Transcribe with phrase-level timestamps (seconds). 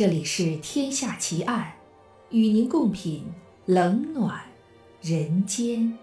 [0.00, 1.74] 这里是《天下奇案》，
[2.34, 3.22] 与您共品
[3.66, 4.42] 冷暖
[5.02, 5.98] 人间。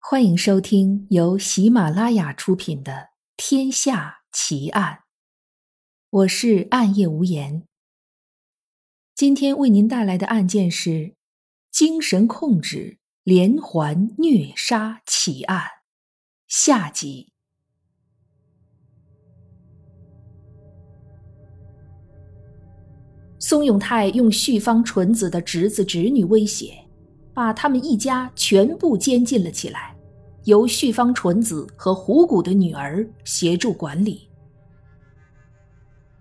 [0.00, 2.92] 欢迎收听由喜马拉雅出品的
[3.36, 4.94] 《天下奇案》，
[6.10, 7.68] 我是暗夜无言。
[9.14, 11.14] 今天为您带来的案件是
[11.70, 15.62] 精神控制连环虐杀奇案
[16.48, 17.35] 下集。
[23.48, 26.76] 松永泰用旭方纯子的侄子侄女威胁，
[27.32, 29.94] 把他们一家全部监禁了起来，
[30.46, 34.28] 由旭方纯子和虎谷的女儿协助管理。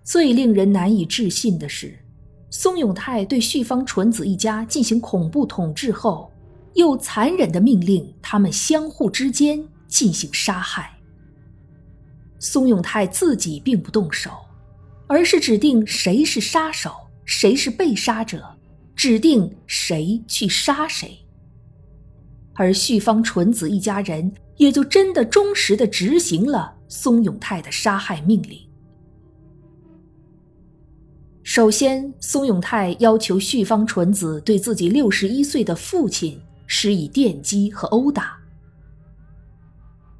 [0.03, 1.97] 最令人难以置信的是，
[2.51, 6.31] 松永泰对旭方纯子一家进行恐怖统治后，
[6.75, 10.95] 又残忍的命令他们相互之间进行杀害。
[12.37, 14.29] 松永泰自己并不动手，
[15.07, 16.91] 而是指定谁是杀手。
[17.25, 18.55] 谁是被杀者，
[18.95, 21.17] 指定谁去杀谁。
[22.53, 28.57] 而旭方纯子一家人也就真的忠实的执行了松永泰的杀害命令。
[31.43, 38.37] 首先，松永泰要求旭方纯子对自己六十一岁的父亲施以电击和殴打。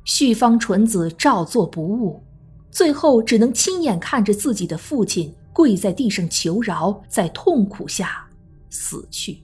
[0.04, 2.22] 旭方纯子照做不误，
[2.70, 5.34] 最后只能亲眼看着自己的父亲。
[5.56, 8.28] 跪在地上求饶，在痛苦下
[8.70, 9.42] 死去。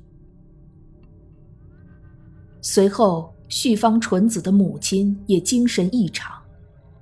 [2.62, 6.44] 随后，旭方纯子的母亲也精神异常，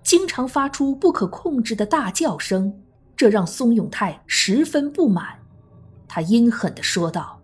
[0.03, 2.71] 经常发出不可控制的大叫声，
[3.17, 5.39] 这让松永泰十分不满。
[6.07, 7.41] 他阴狠地说道：“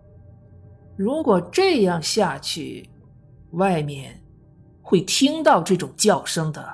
[0.96, 2.88] 如果这样下去，
[3.50, 4.22] 外面
[4.82, 6.64] 会听到这种叫声的。”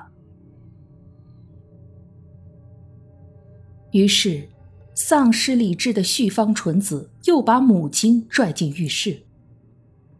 [3.91, 4.47] 于是。
[4.95, 9.23] 丧失理智的旭方纯子又把母亲拽进浴室。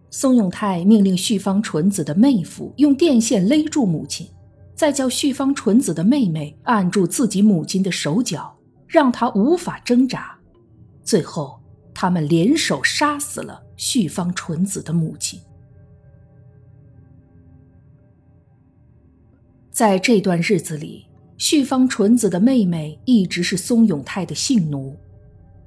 [0.09, 4.27] 松永泰命令旭方纯子的妹夫用电线勒住母亲，
[4.75, 8.55] 再叫旭方纯子的妹妹按住自己母亲的手脚，
[8.87, 10.37] 让她无法挣扎。
[11.03, 11.59] 最后，
[11.93, 15.39] 他们联手杀死了旭方纯子的母亲。
[19.71, 21.05] 在这段日子里。
[21.37, 24.95] 旭方纯子的妹妹一直是松永泰的性奴，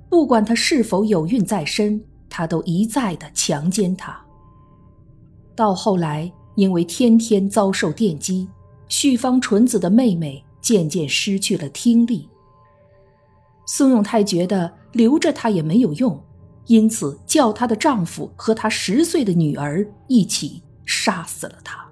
[0.08, 4.18] 不管她是否有孕在身，他都一再的强奸她。
[5.54, 8.48] 到后来，因为天天遭受电击，
[8.88, 12.28] 旭方纯子的妹妹渐渐失去了听力。
[13.66, 16.22] 松永泰觉得留着她也没有用，
[16.66, 21.85] 因此叫她的丈夫和她十岁的女儿一起杀死了她。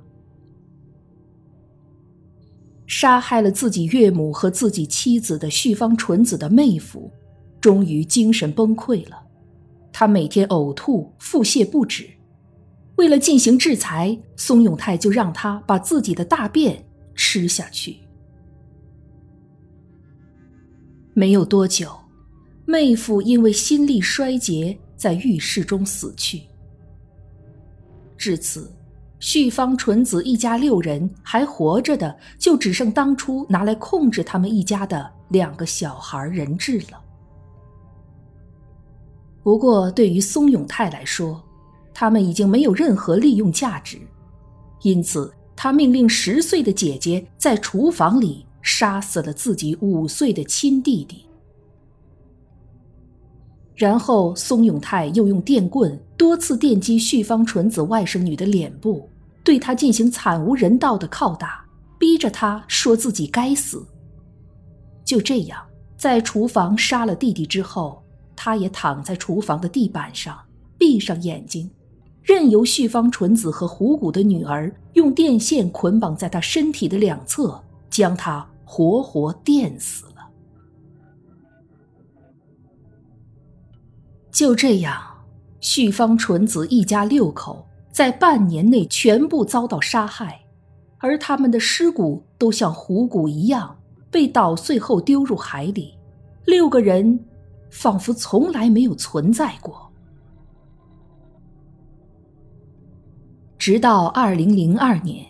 [2.97, 7.11] 杀害了自己岳母和自己妻子的旭方纯子的妹夫，
[7.61, 9.21] 终于精神崩溃了。
[9.93, 12.09] 他每天呕吐、腹泻不止。
[12.95, 17.97] 为了进行制裁，松永泰就让他把自己的大便吃下去。
[21.15, 21.93] 没有多久，
[22.65, 26.43] 妹夫因为心力衰竭，在浴室中死去。
[28.17, 28.74] 至此。
[29.27, 37.01] 旭方纯子一家六人还活着的，就只剩当初拿来控制他们一家的两个小孩人质了。
[39.43, 41.43] 不过，对于松永泰来说，
[41.95, 43.99] 他们已经没有任何利用价值，
[44.83, 51.25] 因此他命令十岁的姐姐在厨房里杀死了自己五岁的亲弟弟。
[53.75, 59.09] 然后，松永泰又用电棍多次电击旭方纯子外甥女的脸部，
[59.45, 61.65] 对他进行惨无人道的拷打，
[61.99, 63.87] 逼着他说自己该死。
[65.05, 65.63] 就这样，
[65.99, 68.03] 在厨房杀了弟弟之后，
[68.35, 70.37] 他也躺在厨房的地板上，
[70.79, 71.71] 闭上眼睛，
[72.23, 80.13] 任由旭方纯子和虎谷的女儿用电线捆绑在他身体的两侧，将他活活电死了。
[84.31, 85.01] 就这样，
[85.61, 90.41] 旭方纯子一家六口在半年内全部遭到杀害，
[90.99, 93.79] 而他们的尸骨都像虎骨一样
[94.11, 95.95] 被捣碎后丢入海里。
[96.45, 97.25] 六个人
[97.71, 99.89] 仿佛从来没有存在过。
[103.57, 105.25] 直到二零零二年，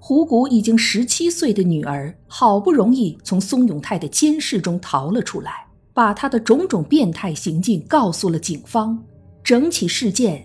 [0.00, 5.64] 虎骨已经十七岁的女儿好不容易从松永泰的监视中逃了出来。
[5.92, 9.00] 把他的种种变态行径告诉了警方，
[9.44, 10.44] 整起事件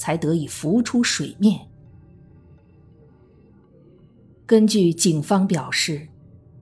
[0.00, 1.68] 才得以浮出水面。
[4.46, 6.08] 根据警方表示，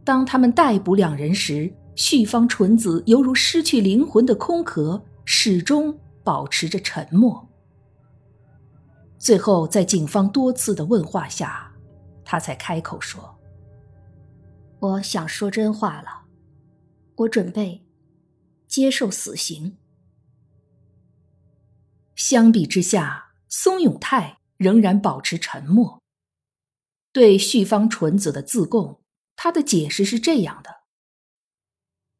[0.02, 7.48] 当他们逮捕两人时，旭方纯子犹如失去灵魂的空壳，始终保持着沉默。
[9.18, 11.72] 最后，在警方多次的问话下，
[12.24, 13.38] 他才开口说
[14.80, 16.22] ：“我想说真话了，
[17.14, 17.86] 我准备
[18.66, 19.76] 接受死刑。”
[22.14, 26.02] 相比之下，松永泰仍然保持沉默。
[27.12, 29.00] 对旭方纯子的自供。
[29.40, 30.70] 他的解释是这样的：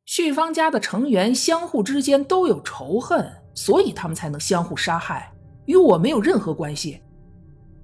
[0.04, 5.34] 旭芳家的成员相互之间都有仇恨，所以他们才能相互杀害，
[5.66, 7.02] 与我没有任何关系，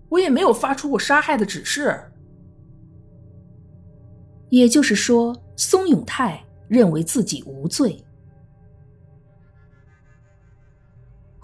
[0.08, 2.00] 我也没有发出过杀害的指示。
[4.50, 8.04] 也就是说，松永泰认为自己无罪。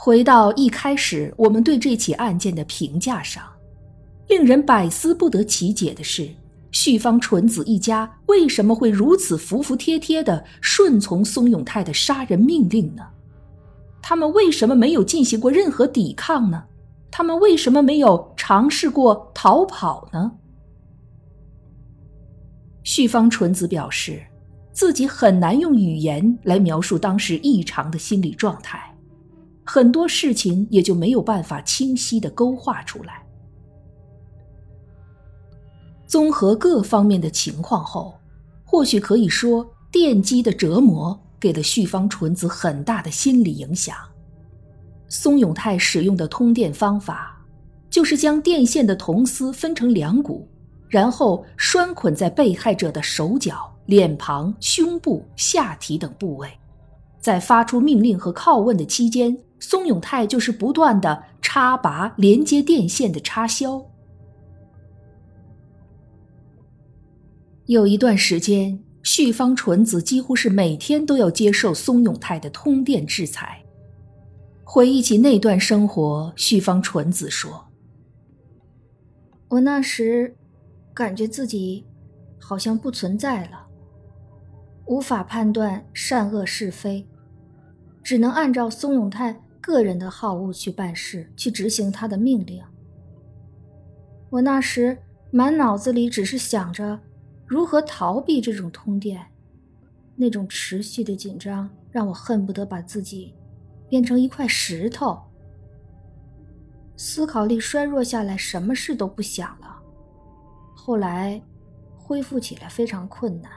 [0.02, 3.44] 回到一开始我们对这起案件的评价上，
[4.28, 6.26] 令人百思不得其解的是。
[6.70, 13.02] 旭方纯子一家为什么会如此服服帖帖的顺从松永泰的杀人命令呢？
[14.00, 16.64] 他们为什么没有进行过任何抵抗呢？
[17.10, 20.32] 他们为什么没有尝试过逃跑呢？
[22.84, 24.22] 旭方纯子表示，
[24.72, 28.89] 自己很难用语言来描述当时异常的心理状态，
[29.72, 33.24] 很多事情也就没有办法清晰的勾画出来。
[36.08, 38.12] 综合各方面的情况后，
[38.64, 43.94] 或许可以说，电击的折磨给了旭方纯子很大的心理影响。
[45.06, 47.40] 松永泰使用的通电方法，
[47.88, 50.48] 就是将电线的铜丝分成两股，
[50.88, 56.50] 然后拴捆在被害者的手脚、脸庞、胸部、下体等部位，
[57.20, 63.86] 在发出命令和拷问的期间，松永泰就是不断的插拔连接电线的插销。
[67.66, 73.62] 有一段时间，旭方纯子几乎是每天都要接受松永泰的通电制裁。
[74.64, 77.66] 回忆起那段生活，旭方纯子说
[79.48, 80.36] ：“我那时
[80.94, 81.84] 感觉自己
[82.40, 83.66] 好像不存在了，
[84.86, 87.06] 无法判断善恶是非，
[88.02, 92.62] 只能按照松永泰个人的好恶去办事，去执行他的命令。
[94.30, 94.96] 我那时
[95.30, 96.98] 满脑子里只是想着。”
[97.50, 99.20] 如何逃避这种通电？
[100.14, 103.34] 那种持续的紧张让我恨不得把自己
[103.88, 105.20] 变成一块石头。
[106.96, 109.82] 思考力衰弱下来，什么事都不想了。
[110.76, 111.42] 后来
[111.96, 113.50] 恢复起来非常困难。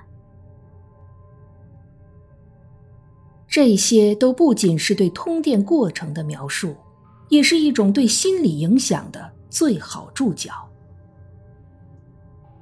[3.54, 6.76] 这些都不仅是对通电过程的描述，
[7.30, 10.52] 也是一种对心理影响的最好注脚。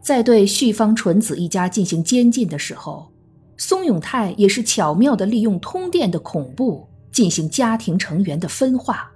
[0.02, 3.10] 在对旭方纯子一家进行监禁的时候，
[3.56, 9.10] 松永泰也是巧妙地利用通电的恐怖进行家庭成员的分化。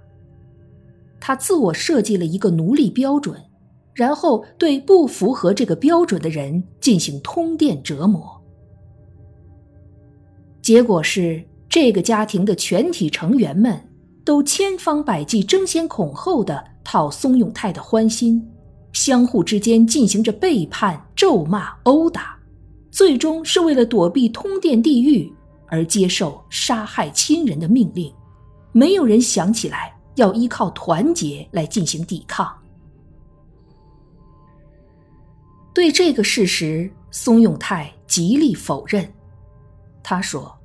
[1.20, 3.38] 他自我设计了一个奴隶标准，
[3.92, 8.42] 然后对不符合这个标准的人进行通电折磨。
[10.62, 13.78] 结果是，这个家庭的全体成员们
[14.24, 18.42] 都千方百计、争先恐后的讨松永泰的欢心。
[18.92, 22.34] 相互之间进行着背叛、咒骂、殴打，
[22.90, 25.30] 最终是为了躲避通电地狱
[25.66, 28.10] 而接受杀害亲人的命令。
[28.72, 32.50] 没有人想起来要依靠团结来进行抵抗。
[35.74, 39.06] 对这个事实，松永泰极力否认。
[40.02, 40.55] 他说：“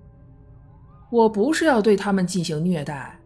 [1.12, 3.20] 我不是要对他们进行虐待，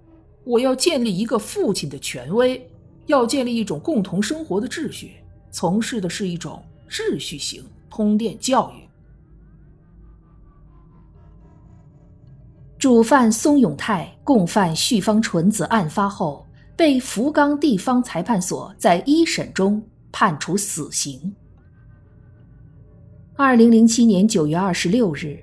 [0.44, 2.62] 我要建立一个父亲的权威。”
[3.08, 5.18] 要建立一种共同生活的秩序，
[5.52, 8.82] 从事的是一种秩序型通电教育。
[12.80, 19.80] 主犯松永泰、共犯旭方纯子案发后，被福冈地方裁判所在一审中
[20.12, 21.36] 判处死刑。
[23.36, 25.38] 二零零七年九月二十六日，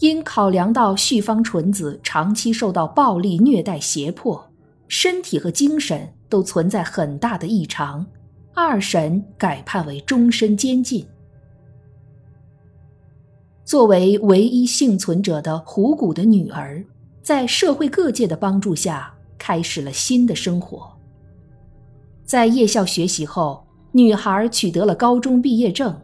[0.00, 4.50] 因考量到旭方纯子长期受到暴力虐待胁迫，
[4.88, 6.12] 身体和精神。
[6.30, 8.06] 都存在很大的异常，
[8.54, 11.04] 二审改判为终身监禁。
[13.64, 16.84] 作为唯一幸存者的虎谷的女儿，
[17.20, 20.88] 在社会各界的帮助下，开始了新的生活。
[22.24, 26.00] 在夜校学习后，女孩取得了高中毕业证，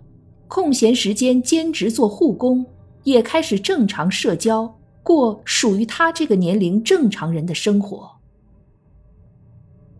[0.48, 2.66] 空闲时间兼职做护工，
[3.06, 8.10] 也开始正常社交，过属于他这个年龄正常人的生活。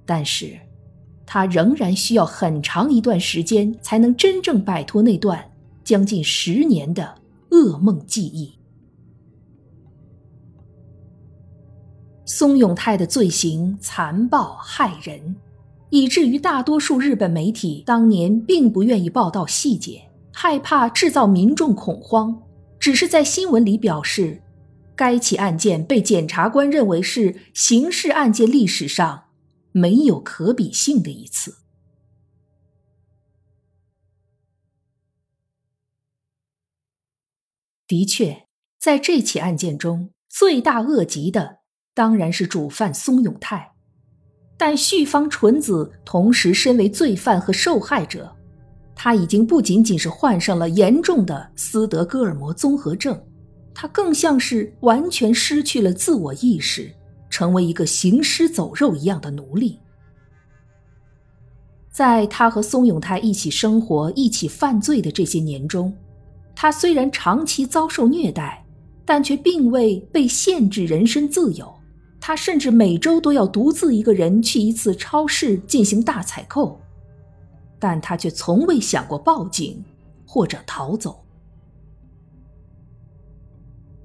[0.05, 0.59] 但是，
[1.25, 5.53] 他仍然需要很长一段时间才能真正摆脱那段
[5.85, 7.15] 将近十年的
[7.51, 8.53] 噩梦记忆。
[12.25, 15.37] 松永泰的罪行残暴骇人，
[15.91, 22.37] 以至于大多数日本媒体当年并不愿意报道细节，害怕制造民众恐慌，
[22.87, 24.45] 只是在新闻里表示，
[24.95, 29.25] 该起案件被检察官认为是刑事案件历史上
[29.73, 31.57] 没有可比性的一次。
[37.89, 38.47] 的确，
[38.79, 41.63] 在这起案件中，罪大恶极的。
[41.93, 43.73] 当然是主犯松永泰，
[44.57, 48.37] 但旭方纯子同时身为罪犯和受害者，
[48.99, 53.17] 他已经不仅仅是患上了严重的斯德哥尔摩综合症，
[53.75, 56.91] 他更像是完全失去了自我意识，
[57.29, 59.79] 成为一个行尸走肉一样的奴隶。
[61.91, 65.95] 在他和松永泰一起生活、一起犯罪的这些年中，
[66.55, 68.65] 他虽然长期遭受虐待，
[69.05, 71.73] 但却并未被限制人身自由。
[72.19, 76.81] 他甚至每周都要独自一个人去一次超市进行大采购，
[77.79, 79.85] 但他却从未想过报警
[80.27, 81.23] 或者逃走。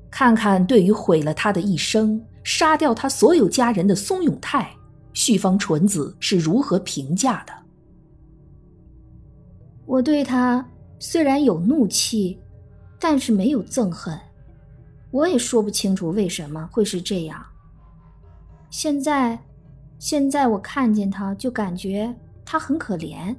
[0.10, 4.76] 看看对于毁了他的一生、杀掉他所有家人的松永泰，
[5.14, 7.54] 旭方纯子是如何评价的？
[9.86, 10.66] 我对他
[11.00, 12.40] 虽然有怒气，
[13.00, 14.20] 但是没有憎恨。
[15.12, 17.46] 我也说不清楚为什么会是这样。
[18.70, 19.38] 现在，
[19.98, 22.14] 现在我看见他，就感觉
[22.46, 23.36] 他很可怜。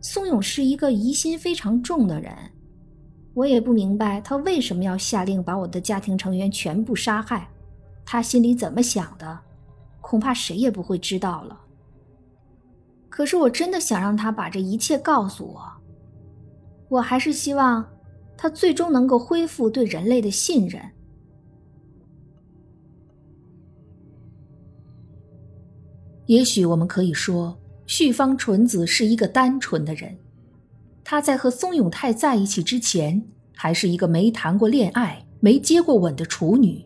[0.00, 2.32] 宋勇是一个疑心非常重的人，
[3.34, 7.48] 我也不明白他为什么要下令把我的家庭成员全部杀害。
[8.04, 9.38] 他心里怎么想的，
[10.00, 11.60] 恐怕谁也不会知道了。
[13.10, 15.72] 可是我真的想让他把这一切告诉我。
[16.88, 17.86] 我还是希望
[18.36, 20.80] 他最终能够恢复对人类的信任。
[26.26, 30.14] 也许我们可以说，旭方纯子是一个单纯的人。
[31.02, 33.24] 她在和松永泰在一起之前，
[33.56, 36.84] 还是一个没谈过恋爱、没接过吻的处女，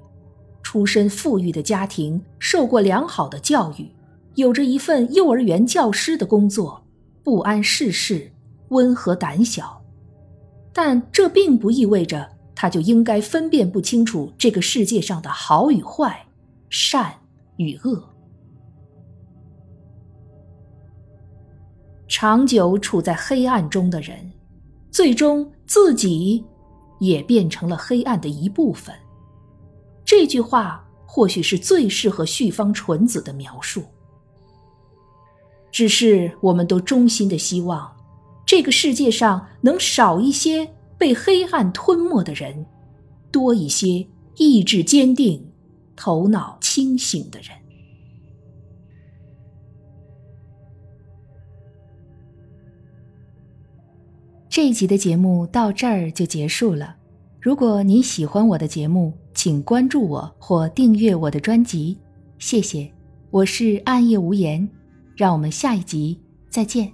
[0.63, 3.91] 出身富裕的家庭，受过良好的教育，
[4.37, 6.87] 有着一份幼儿园教师的工作，
[7.25, 8.31] 不谙世事，
[8.69, 9.83] 温和胆小。
[10.73, 16.25] 但这并不意味着她就应该分辨不清楚这个世界上的好与坏、
[16.71, 17.13] 善
[17.57, 18.12] 与恶。
[22.15, 24.31] 长久处在黑暗中的人，
[24.91, 26.45] 最终自己
[27.01, 28.95] 也变成了黑暗的一部分。
[30.05, 33.83] 这句话或许是最适合旭方纯子的描述。
[35.71, 37.91] 只是我们都衷心的希望，
[38.45, 42.67] 这个世界上能少一些被黑暗吞没的人，
[43.31, 45.51] 多一些意志坚定、
[45.97, 47.62] 头脑清醒的人。
[54.53, 56.95] 这一集的节目到这儿就结束了。
[57.41, 61.97] 如果你喜欢我的节目，请关注我或订阅我的专辑，
[62.39, 62.93] 谢谢。
[63.31, 64.69] 我是暗夜无言，
[65.17, 66.93] 让我们下一集再见。